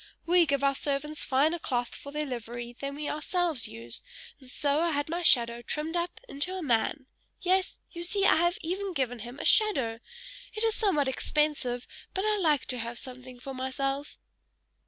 [0.25, 4.01] We give our servants finer cloth for their livery than we ourselves use,
[4.39, 7.05] and so I had my shadow trimmed up into a man:
[7.39, 9.99] yes, you see I have even given him a shadow.
[10.55, 11.85] It is somewhat expensive,
[12.15, 14.17] but I like to have something for myself!"